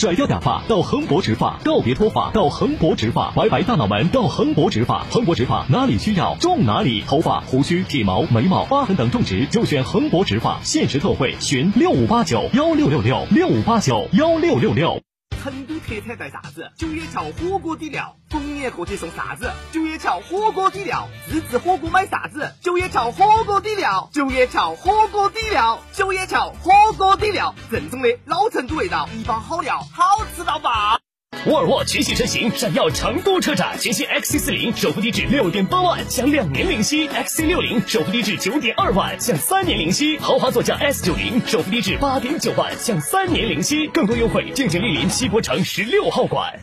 [0.00, 5.04] 甩掉假发到恒博植发，告别脱发到恒博植发，白白大脑门到恒博植发。
[5.10, 10.58] 恒博植发哪里需要种哪里，头发、胡须、体毛、眉毛、疤痕等种植就选恒博植发。
[10.62, 15.02] 限时特惠，询六五八九幺六六六六五八九幺六六六。
[15.42, 16.70] 成都特产带啥子？
[16.76, 19.50] 九眼桥火锅底料，逢年过节送啥子？
[19.72, 22.52] 九眼桥火锅底料，自制火锅买啥子？
[22.60, 31.00] 九眼桥火锅底料，九眼桥火锅底料，九眼桥火锅底料，正宗的老成都味道，一包好料，好吃到爆！
[31.46, 43.86] 沃尔沃全系车型闪耀成都车展，全新 XC 四零首付低至六点八万，享两年零息；XC 六零首付低至九点二万，享三年零息；豪华座驾 S 九零首付低至八点九万，享三年零息。
[43.86, 46.62] 更多优惠，敬请莅临西博城十六号馆。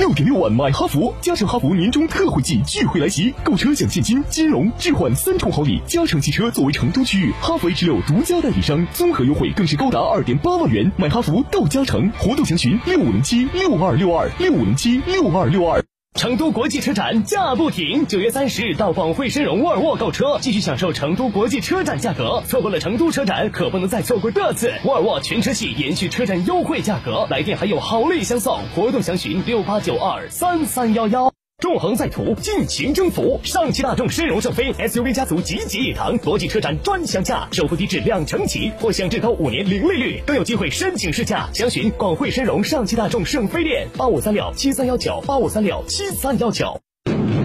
[0.00, 5.78] 六点六万买哈弗，加诚哈弗年终特惠季钜惠来袭，购车享现金、金融、置换三重好礼。
[5.86, 10.90] 加诚汽车作为成都区域哈弗 H 六独家代理商，综合优惠更是高达二点八万元。
[10.96, 15.84] 买哈弗到加诚，活动详询六五零七六二六二六五零七六二六二。
[16.20, 22.42] 成都国际车展价不停，九月三十日到广汇深融沃尔沃购车，继续享受成都国际车展价格。
[22.46, 28.58] 错过了成都车展，可不能再错过这次沃尔沃全车系延续车展优惠价格，来电还有好礼相送。
[28.74, 31.32] 活动详询六八九二三三幺幺。
[31.60, 33.38] 纵横在途，尽情征服！
[33.44, 41.48] 上汽大众深融圣飞 SUV 家族集结一堂，国际车展专享价，首付低至两成起，或享至高五年零利率，更有机会申请试驾。
[41.52, 46.80] 详询广汇深融上汽大众圣飞店八五三六七三幺九八五三六七三幺九。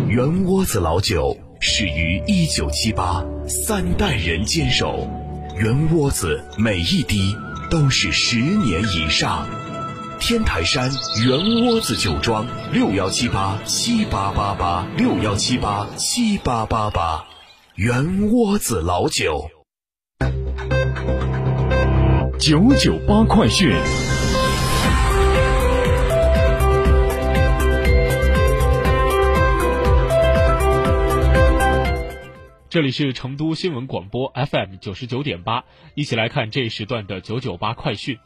[0.07, 5.09] 圆窝子老酒始于一九七八，三代人坚守，
[5.57, 7.35] 圆窝子每一滴
[7.69, 9.45] 都是十年以上。
[10.27, 10.89] 天台山
[11.23, 17.23] 圆窝子酒庄六幺七八七八八八六幺七八七八八八，
[17.75, 19.47] 圆窝子老酒。
[22.39, 23.71] 九九八快讯。
[32.67, 38.17] 这里是成都新闻广播 FM 九十九点八，一起来看这一时段的九九八快讯。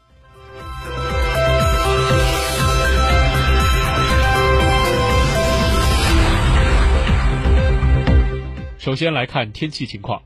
[8.90, 10.24] 首先来看天气情况，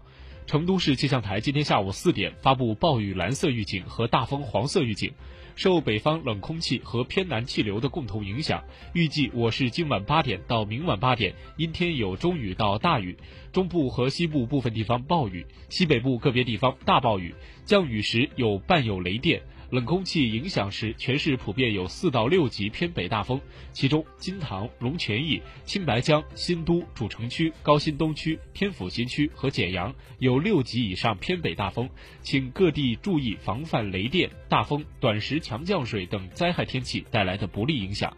[0.47, 5.12] 成都市气象台今天下午四点发布暴雨蓝色预警和大风黄色预警。
[5.57, 8.63] 受北方冷空气和偏南气流的共同影响，
[8.94, 13.18] 预计我市今晚八点到明晚八点阴天有中雨到大雨，
[13.51, 17.35] 中部和西部部分地方暴雨，西北部个别地方大暴雨，
[17.66, 19.41] 降雨时有伴有雷电。
[19.73, 23.41] 冷空气影响时，全市普遍有四到六级偏北大风，
[23.72, 31.89] 其中金堂、龙泉驿、青白江、新都主城区、高新东区、天府新区和简阳有六级以上偏北大风，
[32.21, 38.15] 请各地注意防范雷电、大风、短时强降水等灾害天气带来的不利影响。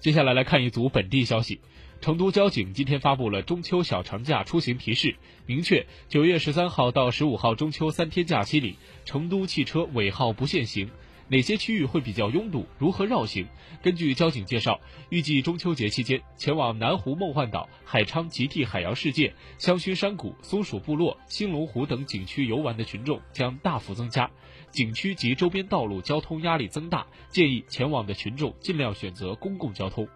[0.00, 1.60] 接下来来看一组本地消息。
[2.00, 10.90] 成都交警今天发布了中秋小长假出行提示，明确九月十三号到十五号中秋三天假期里，成都汽车尾号不限行。
[11.28, 12.66] 哪些区域会比较拥堵？
[12.78, 13.46] 如何绕行？
[13.82, 14.80] 根据交警介绍，
[15.10, 24.28] 预计中秋节期间前往南湖梦幻岛、海昌极地海洋世界、香薰山谷、松鼠部落、兴隆湖等景区游玩的群众将大幅增加，
[24.72, 30.08] 景区及周边道路交通压力增大，建议前往的群众尽量选择公共交通。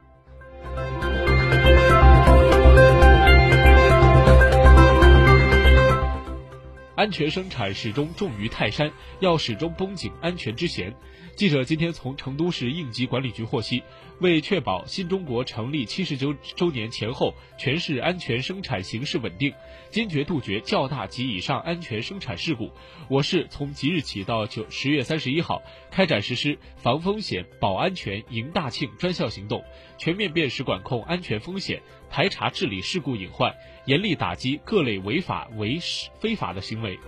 [7.04, 8.90] 安全生产始终重于泰山，
[9.20, 10.90] 要始终绷紧安全之弦。
[11.36, 13.82] 记者今天从成都市应急管理局获悉，
[14.20, 19.52] 为确保新中国成立七十周周年前后全市安全生产形势稳定，
[19.90, 22.70] 坚决杜绝较大及以上安全生产事故，
[23.10, 25.60] 我市从即日起到九十月三十一号
[25.90, 29.62] 开展实施防风险、保安全、迎大庆专项行动，
[29.98, 33.54] 全面辨识管控安全风险，排查治理事故隐患，
[33.86, 35.78] 严厉打击各类违法违
[36.18, 36.98] 非法的行为。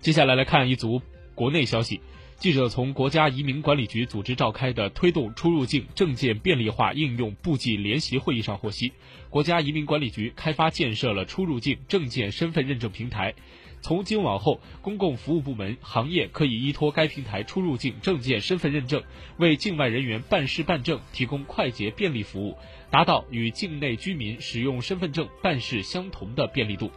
[0.00, 1.02] 接下来来看一组
[1.40, 2.02] 国内消息。
[2.36, 8.92] 记者从国家移民管理局组织召开的推动出入境证件便利化应用部际联席会议上获悉，
[9.30, 13.34] 国家移民管理局开发建设了出入境证件身份认证平台。
[13.80, 19.02] 从今往后，公共服务部门、行业可以依托该平台出入境证件身份认证，
[19.38, 22.58] 为境外人员办事办证提供快捷便利服务，
[22.90, 26.90] 达到与境内居民使用身份证办事相同的便利度。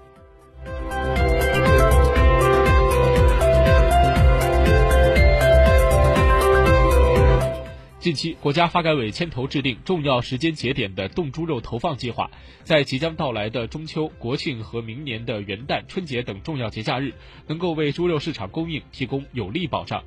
[8.03, 12.29] 近期，国家发改委牵头制定重要时间节点的冻猪肉投放计划，
[12.65, 17.13] 在即将到来的中秋、国庆和明年的元旦、春节等重要节假日，
[17.47, 20.03] 能够为猪肉市场供应提供有力保障。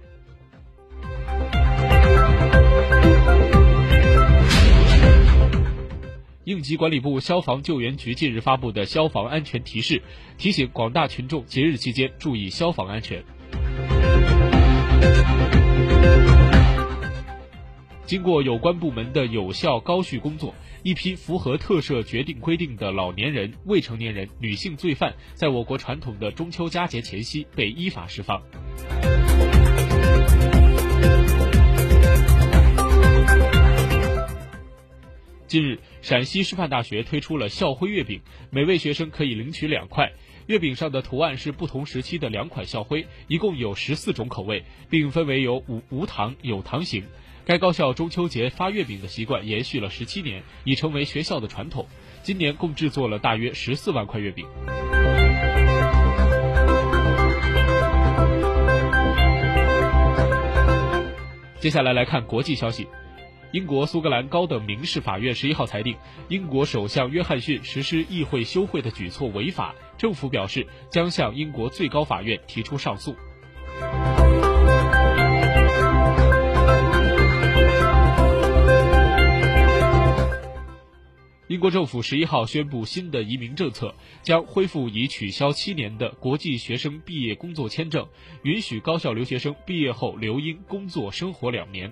[6.45, 10.03] 应急管理部消防救援局近日发布的消防安全提示，
[10.37, 13.25] 提醒广大群众节日期间注意消防安全。
[18.07, 20.55] 经过有关部门的有效高序工作，
[20.85, 28.41] 一批符合特赦决定规定的老年人、未成年人、女性罪犯，在我国传统的中秋佳节前夕被依法释放。
[35.49, 38.21] 近日，陕西师范大学推出了校徽月饼，
[38.51, 40.13] 每位学生可以领取两块。
[40.47, 47.03] 月饼上的图案是不同时期的两款校徽，一共有十四种口味，并分为有无无糖、有糖型。
[47.47, 51.87] 该高校中秋节发月饼的习惯延续了十七年，已成为学校的传统。
[52.25, 54.45] 今年共制作了大约十四万块月饼。
[61.61, 62.89] 接下来来看国际消息，
[63.53, 65.97] 英国苏格兰高等民事法院十一号裁定，
[66.27, 73.15] 英国首相约翰逊实施议会休会的举措违法，政府表示将向英国最高法院提出上诉。
[81.57, 88.07] 英国政府十一号宣布新的移民政策，将恢复已取消七年的国际学生毕业工作签证，
[88.43, 91.91] 允许高校留学生毕业后留英工作生活两年。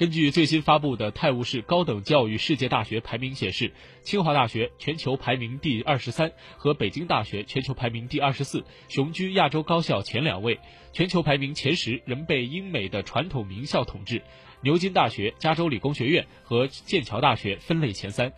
[0.00, 3.70] 根据最新发布的泰晤士高等教育世界大学排名显示，
[4.00, 10.58] 清华大学全球排名第二十三，和北京大学全球排名第二十四，雄居亚洲高校前两位。
[10.94, 14.22] 全球排名前十仍被英美的传统名校统治，
[14.62, 18.32] 牛津大学、加州理工学院和剑桥大学分类前三。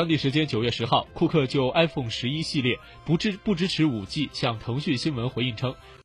[0.00, 5.74] 当地时间九月十号，库克就 iPhone 十一系列不支不支持五 G 向腾讯新闻回应称。